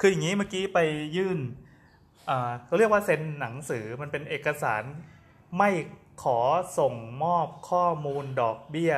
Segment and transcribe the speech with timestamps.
[0.00, 0.78] คืออย่างนี้เมื่อกี้ไป
[1.16, 1.38] ยื่น
[2.28, 4.82] อ่าเขาเรียกว่าเซ็นหนังสือมันเป็นเอกสาร
[5.58, 5.70] ไม่
[6.22, 6.38] ขอ
[6.78, 8.94] ส่งมอบข้อมูลดอกเบี้ย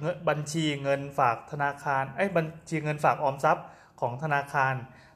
[0.00, 3.66] เงินบัญชีเงินฝากธนาคารเอ้ยบัญชีเงินฝากออมทรัพย์
[4.00, 4.74] ของธนาคาร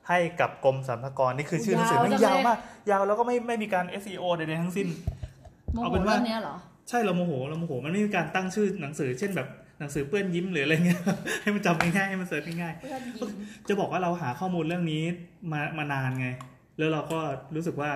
[0.08, 2.58] ให้กับกรมสรรพากรนี่คือชื่อหนังสือยาวมันจังยาวเลยมาก
[2.90, 4.88] ยาวแล้วก็ไม่ไม่มีการ SEO ใดๆทั้งสิ้น
[5.72, 6.56] โมเอาโหเป็นว่าเรื่องเนี้ยเหรอ
[6.88, 9.48] ใช่เราโมโหเราโมโหมันไม่มีการตั้งชื่อหนังสือ เช่นแบบ
[9.78, 11.00] หนังสือเปื้อนยิ้มหรืออะไรเงี้ย
[11.42, 15.02] ให้มันจำง่ายๆให้มันเสิร์ชง่ายๆจะบอกว่าเราหาข้อมูลเรื่องนี้
[15.52, 16.28] มามานานไง
[16.78, 17.18] แล้วเราก็
[17.54, 17.90] รู้สึกว่า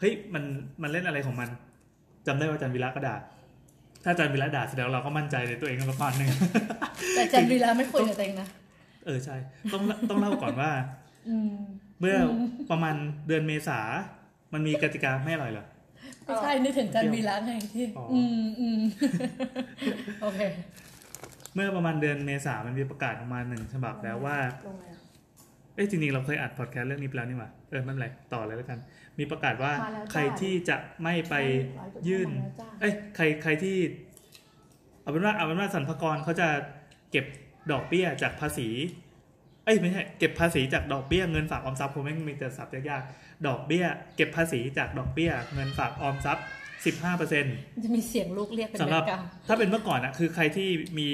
[0.00, 0.44] เฮ้ยมัน
[0.82, 1.48] มันเล่นอะไรของมัน
[2.26, 3.16] จำได้ว่าอาจันวิระก็ด่า
[4.04, 6.30] ถ้าอาจันวิระด่าแสดงว่าเราก็มั่นใจในตัวเองประมาณหนึง
[7.14, 8.48] แต่จันวีระไม่คุยกับตัวเองนะ
[9.06, 9.36] เออใช่
[9.72, 10.70] ต้องต้องเล่าก่อนว่า
[11.28, 11.52] อืม
[12.00, 12.16] เมื่อ
[12.70, 12.94] ประมาณ
[13.26, 13.80] เดือนเมษา
[14.52, 15.66] มันมีกติกาไม่อร่อยเหรอ
[16.24, 18.80] ไม่ใช่นึกถึงจันวีระไงที่อ๋ออือืมอืม
[20.22, 20.40] โอเค
[21.54, 24.36] เมื่อประมาณเดือนเมษามันมีประกาศออกมาหนึ่งฉบับแล้วว่า
[24.68, 24.98] ลงเลยอะ
[25.74, 28.78] เอ้ยจริงๆเราเคยอัดพอดแคสต์เรื่องนี้ไปแล้วนี่หว่า เออไม่เป็นไรต่อเลยแล้วกัน
[29.18, 31.34] มีประกาศว่ามาแล้วจ้าใครที่จะไม่ไป
[32.08, 32.28] ยื่น
[32.80, 33.76] เอ้ยใครใครที่
[35.02, 36.48] เอาเป็นว่าเอาเป็นว่าสรรพากรเขาจะ
[37.10, 37.24] เก็บ
[37.72, 38.68] ดอกเบี้ยจากภาษี
[39.64, 43.84] เอ้ยไม่ใช่เก็บภาษีจากดอกเบี้ยเงินฝากออมทรัพย์ผมไม่งมีแต่ศัพท์ยากๆดอกเบี้ย
[44.16, 46.44] เก็บภาษีจากดอกเบี้ย เงินฝากออมทรัพย์
[46.84, 50.68] 15เปอร์เซ็นต์มันจะมีเสียงลูกเรียกเป็นสำหรับแบ็คกราวด์ถ้าเป็นเมื่อก่อนอะคือใครที่
[50.98, 51.08] มี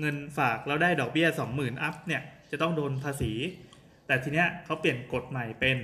[0.00, 3.32] เงินฝากแล้วได้ดอกเบี้ยสองหมื่นอัพเนี่ยจะต้องโดนภาษี
[4.06, 5.78] แต่ทีเนี้ยเขาเปลี่ยนกฎใหม่เป็น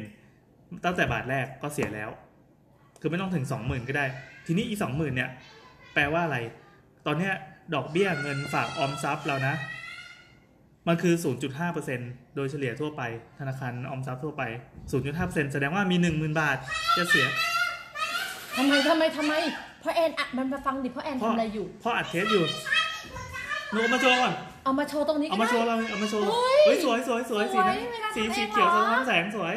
[0.85, 2.11] ตั้งแต่บาทแรกก็เสียแล้ว
[3.01, 4.07] คือไม่ต้องถึงสองหมื่นก็ได้
[4.47, 5.31] ทีนี้อีสองหมื่นเนี่ย
[5.95, 6.39] แปลว่าอะไร
[7.07, 7.33] ตอนเนี้ย
[7.75, 9.55] ดอกเบี้ยเงินฝากออมทรัพย์เรานะ
[10.89, 11.15] มันคือ
[11.75, 13.03] 0.5%โดยเฉลี่ยทั่วไป
[13.39, 14.43] ธนาคารออมทรัพย์ทั่วไป
[14.99, 16.57] 0.5%แสดงว่ามี 10,000 บาท
[16.97, 17.27] จะเสีย
[18.57, 19.35] ทำไมทำไมทำไม
[19.81, 22.45] เพราะแอนอะมันมาฟังดิเพราะแอนเพราะทำอะไรอยู่เพราะอัดเทปอยู่
[23.73, 24.33] หนูเอามาโชว์ก่อน
[24.65, 29.55] เอามาโชว์ตรงนี้เอาก็มาโชได้ ว์เราเอามาโชว์เฮ้ยเฮ้ยสวยสวยสวยสีนั้นสวยเวลาสีทำเองสีเขียวเหรสะอท้อนแสงสวย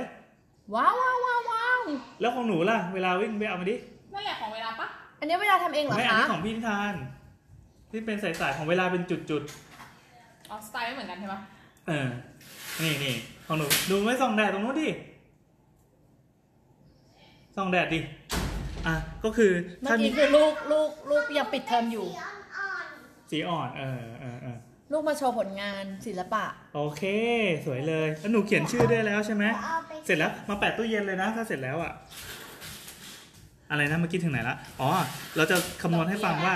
[0.73, 1.81] ว้าวว้าวว้าวว้าว
[2.22, 3.75] แล้วของหนูล่ะเวลาวิ่งไปเอามาดิ
[4.13, 4.88] นั่นแหละของเวลาปะ
[5.19, 6.94] อันนี้เวลาทำเองเหรอไม่อันคะนี้ของพี่นิทาน
[7.91, 9.44] ที่เป็นสายๆของเวลาเป็นจุด
[10.50, 12.07] อ๋อสไตล์ไม่เหมือนกันใช่ปะๆเออ
[12.81, 13.13] นี่นี่
[13.47, 14.90] ของหนูดูไม่ส่องแดดตรงนู้นดิ
[17.56, 18.00] ส่องแดดดิ
[18.88, 19.51] อะก็คือ
[19.81, 22.06] เมื่ถ้าอมีกี้คือลูกลูกลูกยังปิดเทอมอยู่
[23.31, 24.57] สีอ่อนเออเออเออ
[24.91, 26.45] ลูกมาโชว์ผลงานศิลปะ
[26.75, 27.03] โอเค
[27.66, 29.44] สวยเลยแล้วหนูเขียนชื่อได้แล้วใช่ไหม
[30.06, 31.94] เสร็จแล้วมาแปะตู้เย็นเลยนะ ถ้าเสร็จแล้วอะ
[33.72, 34.89] อะไรนะเมื่อกี้ถึงไหนละอ๋อ
[35.35, 36.53] เราจะคำนวณให้ฟังว่า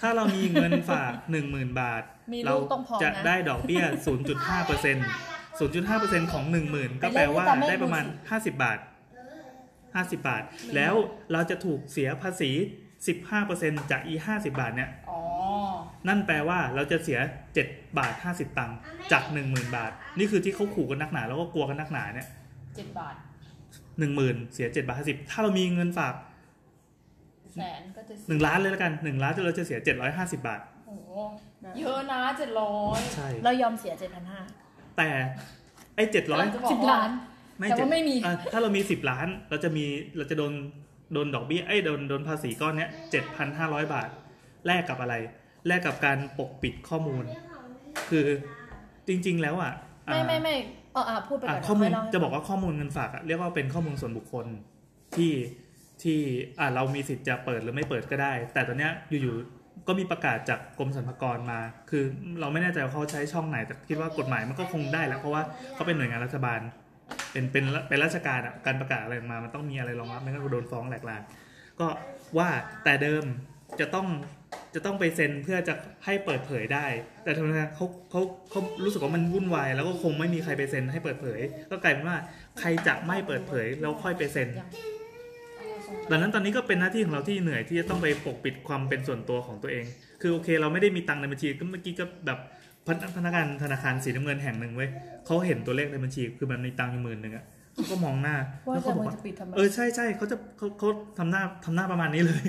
[0.00, 2.02] ถ้าเรามีเงินฝาก1 0,000บาท
[2.32, 3.82] มีลูกเราต้องพร้อมนะจะได้ดอกเบี้ย
[4.24, 5.06] 0.5เปอร์เซ็นต์
[5.52, 8.78] 0.5เปอร์เซ็นต์ของ 10,000 ก็แปลว่าไปเล่นด้วยกันได้ประมาณไม่รู้50 บาท
[10.00, 10.42] 50 บาท
[10.74, 10.94] แล้ว
[11.32, 12.50] เราจะถูกเสียภาษี
[12.98, 15.20] 15เปอร์เซ็นต์จากอี50 บาทเนี่ยอ๋อ
[16.08, 17.18] นั่นแปลว่าเราจะเสีย
[17.58, 18.78] 7 บาท 50 ตังค์
[19.12, 22.28] จาก 10,000 บาท นี่คือที่เขาขู่กันนักหนา แล้วก็กลัวกันนักหนาเนี่ย
[22.76, 23.14] เจ็ดบาท
[23.98, 26.14] หนึ่งหมื่นเสียเจ็ดบาทห้าสิบถ้าเรามีเงินฝาก
[27.54, 31.10] แสนก็จะหนึ่งล้านเลยแล้วกันหนึ่งล้านเราจะเสียเจ็ดร้อยห้าสิบาทโอ้โห
[31.78, 34.40] เยอะนะเจ็ดร้อยใช่เรายอมเสียเจ็ดพันห้า
[34.96, 35.08] แต่
[35.96, 37.10] ไอ้เจ็ดร้อยจะบอกสิบว่าล้าน
[37.58, 39.84] ไม่แต่เจ็ดว่าไม่มีอะถ้าเรามีสิบล้านเราจะมี
[40.16, 40.52] เราจะโดน
[41.12, 44.08] โดนดอกเบี้ยไอ้ยโดนโดนภาษีก้อนเนี้ยเจ็ดพันห้าร้อยบาท
[44.66, 45.14] แลกกับอะไร
[45.66, 47.24] แลกกับการปกปิดข้อมูล
[48.10, 48.26] คือ
[49.06, 49.72] จริง ๆ แล้วอะ
[50.08, 50.54] อ่า ไม่ไม่ไม่
[50.92, 54.46] เอออะพูดไปก่อะอนข้อมูลค่ยเล่าให้จะบอกว่าข้อมูลเงินฝากอะเรียกว่าเป็นข้อมูลส่วนบุคคล
[55.16, 55.32] ที่
[56.02, 56.18] ที่
[56.60, 58.92] อะเรามีสิทธิ์จะเปิดหรือไม่เปิดก็ได้ แต่ตอนเนี้ย
[59.22, 62.04] อยู่ๆก็มีประกาศจากกรมสรรพากรมา คือ
[62.40, 65.42] เราไม่แน่ใจว่าเขาใช้ช่องไหนแต่คิดว่ากฎหมายมันก็คงได้แหละเพราะว่า
[65.74, 66.60] เขาเป็นหน่วยงานรัฐบาล
[67.32, 71.22] เป็นเป็นเป็นราชการอะการประกาศอะไรมามันต้องมีอะไรรองรับไม่งั้นก็โดนฟ้องแหลกลาน
[71.80, 71.86] ก็
[72.38, 72.48] ว่า
[72.84, 73.24] แต่เดิม
[73.80, 74.06] จะต้อง
[74.74, 76.86] จะต้องไปเซ็นเพื่อจะให้เปิดเผยได้
[77.24, 78.20] แต่ทางนั้นเขาเขา
[78.50, 82.18] เขารู้สึกว่ามันวุ่นวายแล้วก็คงไม่มีใครไปเซ็นให้เปิดเผย ก็กลายเป็นว่า
[82.58, 84.48] ใครจะไม่เปิดเผยแล้วค่อยไปเซ็น
[86.10, 89.84] ดังนั้นตอนนี้ก็เป็นหน้าที่ของเราที่เหนื่อยที่จะต้องไปปกปิดความเป็นส่วนตัวของตัวเอง
[90.20, 92.38] คือโอเค เราไม่ได้มีตังค์ในบัญชีก็เมื่อกี้ก็แบบ
[92.86, 94.90] พนักงานธนาคารสีน้ำเงินแห่งหนึ่งเว้ย
[95.26, 97.44] เขาเห็นตัวเลขในบัญชี คือมันมีตังค์อยู่หมื่นหนึ่งอะ
[97.74, 98.36] เขาก็มองหน้า
[98.68, 100.88] ว่าแล้วจะเขาบอมึกงว่าจะปิดทำไมเออใช่ใช่เขาจะเขาเขา
[101.18, 102.42] ทำหน้าทำหน้าประมาณนี้เลย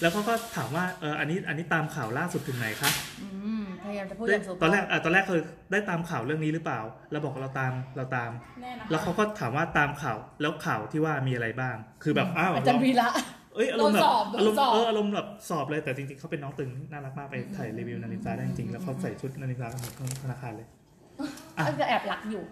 [0.00, 2.90] แล้วเขาก็ถามว่าเอออันนี้อันนี้ตามข่าวล่าสุดถึงไหนคะ
[3.22, 3.28] อื
[3.62, 5.42] มพยายามจะพูดอย่างสุภาพตอนแรกอะตอนแรกคือ
[5.72, 6.80] ได้ตามข่าวเรื่องนี้หรือเปล่า
[7.12, 8.30] เราบอกเราตามเราตาม
[8.62, 13.08] แน่นะแล้วเขาก็ถามว่าตามข่าวแล้วข่าวที่ว่ามีอะไรบ้าง คือแบบอ้าวอาจารย์วีระ
[13.56, 20.68] เอ้ยอารมณ์แบบโดนสอบอารมณ์โดนสอบเอออารมณ์แบบสอบเลยแต่จริงๆเขาเป็นน้องตึงน่ารักมากไปถ่ายรีวิวนาฬิกาได้จริงๆแล้วเขาใส่ชุดนาฬิกาของธนาคารเลย
[21.56, 22.42] อะก็จะแอบหลักอยู่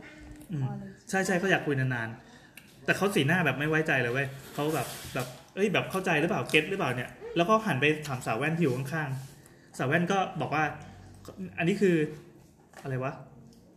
[0.53, 0.63] อืม
[1.11, 10.65] ใช่ใช่เขาอยากคุยนานๆแต่เขาสีหน้าแบบไม่ไว้ใจเลยเว้ยเขาแบบแบบเอ้ยแบบเข้าใจหรือเปล่าเก็ตหรือเปล่าเนี่ยแล้วก็หันไปถามสาวแว่นที่อยู่ข้างๆสาวแว่นก็บอกว่า
[11.59, 11.97] อันนี้คือ
[12.83, 13.13] อะไรวะ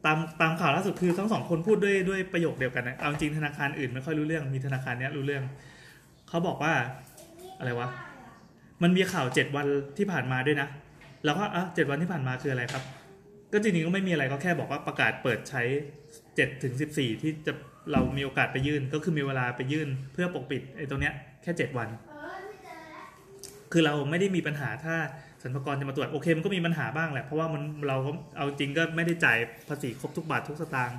[0.05, 5.43] ตตามตามข่าวล่าสุดคือทั้งสองคนพูดด้วยด้วยประโยคเดียวกันนะเอาจริงธนาคารอื่นไม่ค่อยรู้เรื่องมีธนาคารเนี้ยรู้เรื่อง
[6.29, 6.73] เขาบอกว่า
[7.57, 7.89] อะไรวะ
[8.83, 9.67] มันมีข่าวเจ็ดวัน
[9.97, 10.67] ที่ผ่านมาด้วยนะ
[11.25, 12.83] แล้วก็อะเจ็ดวันที่ผ่านมาคืออะไรครับ
[13.53, 15.63] ก็จริงๆก็ไม่มีอะไรก็แค่บอกว่าประกาศเปิดใช้
[16.35, 17.53] เจ็ดถึงสิบสี่ที่จะ
[17.91, 21.13] เรามีโอกาสไปยื่น ก็คือมีเวลาไปยื่นเพื่อปกปิดไอ้ตรงเนี้ย
[21.43, 21.89] แค่เจ็ดวัน
[23.71, 24.95] คือเราไม่ได้มีปัญหาถ้า
[25.41, 29.37] สรรพากรจะมาตรวจโอเคมันก็มีปัญหาบ้างแหละเพราะว่ามันเราก็เอาจริงก็ไม่ได้จ่าย
[29.67, 30.97] ภาษีครบทุกบาททุกสตางค์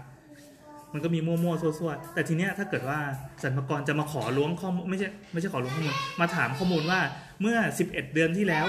[0.92, 2.98] มันก็มีมั่วๆซั่วๆแต่ทีเนี้ยถ้าเกิดว่า
[3.42, 7.00] สรรพากรจะมาขอล้วงข้อมูลไม่ใช่ไม่ใช่ขอล้วงข้อมูลมาถามข้อมูลว่า
[7.40, 8.66] เมื่อ 11 เดือนที่แล้ว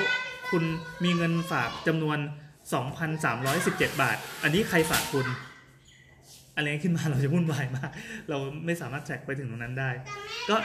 [0.52, 0.64] คุณ
[1.04, 2.18] มีเงินฝากจำนวน
[3.10, 5.28] 2,317 บาท อันนี้ใครฝากคุณ
[6.56, 7.90] อะไรขึ้นมาเราจะวุ่นวายมาก
[8.30, 9.90] เราไม่สามารถแทร็กไปถึงตรงนั้นได้
[10.50, 10.56] ก็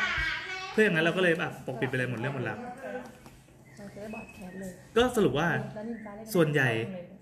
[0.73, 2.59] เพื่ออย่างนั้นเราก็เลยแบบปกปิดไปเลยหมดเรื่องหมดราว
[3.79, 4.17] เราจะได้บ
[4.97, 5.49] ก็สรุปว่า
[6.35, 6.69] ส่วนใหญ่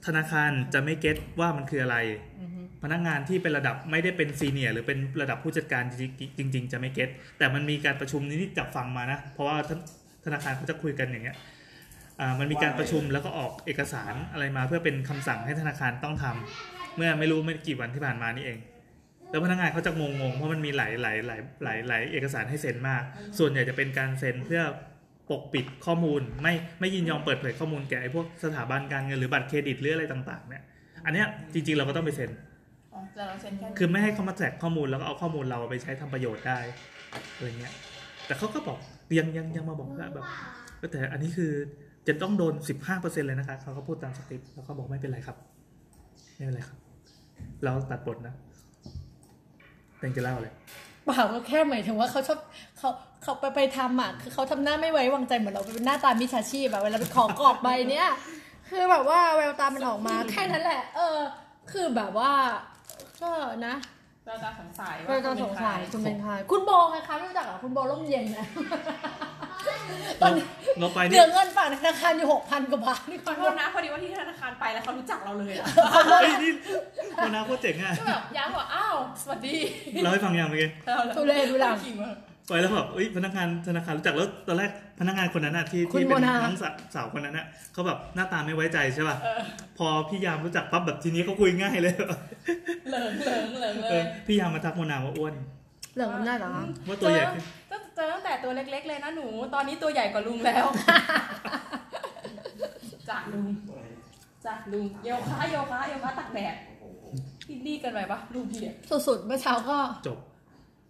[0.07, 1.97] ธนาคารจะไม่เก็ตว่ามันคืออะไร
[2.83, 5.93] พนักงานที่เป็นระดับไม่ได้เป็นซีเนียร์หรือเป็นระดับผู้จัดการจ
[6.41, 7.09] ริงๆจริง ๆ จะไม่เก็ต
[7.39, 9.57] แต่มันมีการประชุมนี้ที่จับฟังมานะ เพราะว่า
[10.25, 11.37] ธนาคารเขาจะคุยกันอย่างเงี้ย
[12.39, 18.59] มันมีการประชุมแล้วก็ออกเอกสารอะไรมาเพื่อเป็นคำสั่งให้ธนาคารต้องทำเมื่อไม่รู้ไม่กี่วันที่ผ่านมานี่เอง
[19.31, 23.03] แล้วพนักงานเขาจะงงๆเพราะมันมีหลายหลายหลายหลายหลายเอกสารให้เซ็นมาก
[23.39, 24.63] ส่วนใหญ่จะเป็นการเซ็นเพื่อ
[25.31, 30.63] ปกปิดข้อมูล ไม่ไม่ยินยอมเปิดเผยข้อมูลแก่ไอ้พวกสถาบันการเงินหรือบัตรเครดิตหรืออะไรต่าง ๆเนี่ย
[31.05, 32.31] อันเนี้ยจริงๆเราก็ต้องไปเซ็น
[33.15, 36.59] แต่เราเซ็นแค่คือไม่ให้เขามาแจกข้อมูลแล้วก็เอาข้อมูลเราไปใช้ทำประโยชน์ได้
[37.35, 37.73] อะไรเงี้ย
[38.27, 38.79] แต่เขาก็บอก
[39.19, 40.25] ยังยังยังมาบอกว่าแบบ
[40.93, 41.53] แต่อันนี้คือ
[42.09, 42.55] จะต้องโดน
[42.89, 45.37] 15%เลยนะคะเขาก็พูดตามสคริปต์แล้วเขาบอกไม่เป็นไรครับ
[46.35, 46.79] ไม่เป็นไรครับ
[47.65, 48.35] เราตัดบทนะ
[49.99, 50.53] เต็งจะเล่าเลย
[51.05, 52.39] เปล่าก็แค่หมายถึงว่าเขาชอบ
[52.79, 52.89] เขา
[53.23, 58.09] เขาไปไปทำอะคือเขาทำหน้าไม่ไว้วางใจเหมือนเราเป็นหน้าตามิจฉาชีพแบบเวลาไปขอกรอบใบเนี้ย
[58.69, 61.19] คือแบบว่าแววตามันออกมาแค่นั้นแหละ เออ
[61.73, 62.33] คือแบบว่า
[63.23, 63.33] ก็
[63.67, 63.75] นะ
[64.27, 68.47] เราจะสงสัยก็ว่าจะสงสัยคุคุณณเป็เป็นนใครใครคุณโบไงคะไม่รู้จักเหรอคุณโบร่มเย็นนะ
[70.23, 70.45] ตอนนี้
[70.81, 75.67] เราไปเหนี่ลือเงินฝากในธนาคารอยู่หกพันกว่าบาทนี่ขอโทษนะพอดีว่าที่ธนาคารไปแล้วเขารู้จักเราเลยอะ
[76.11, 76.53] เฮ้ยนี่
[77.17, 79.57] โมนาโคตรเจ๋งอะก็แบบย้ำว่าอ้าวสวัสดี
[80.03, 80.71] เราให้ฟังยังเมื่อกี้
[81.17, 82.11] ดูเลยดูหลังขิงมา
[82.49, 89.17] ไปแล้วแบบเอ้ยพนักงานธนาคารรู้จักแล้วตอนแรกพนักงานคนนั้นน่ะที่คุณที่เป็นโมนาน้องสาวสาวคนนั้นน่ะเขาแบบหน้าตาไม่ไว้ใจใช่ป่ะ
[89.79, 91.95] พอพี่ยามรู้จักปั๊บแบบทีนี้เขาคุยง่ายเลย
[92.89, 95.35] เหลิงเหลิงเหลิงเลเอยอพี่ยามมาทักโมนาว่าอ้วน
[95.95, 100.67] เหลือเงินได้เหรอคะว่าตัวใหญ่ขึ้นเจอเจอตั้งแต่ตัวเล็ก ๆ เลยนะหนู ตอนนี้ตัวใหญ่กว่าลุงแล้ว
[103.11, 103.47] จากลุง
[104.47, 106.55] จากลุงโยคะโยคะโยคะตักแดด
[107.51, 108.75] อินดี้กันไปปะลุงพี่อะ
[109.07, 109.79] สุดๆเมื่อเช้าก็
[110.09, 110.19] จบ